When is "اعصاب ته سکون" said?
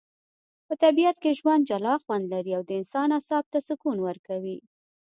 3.17-3.97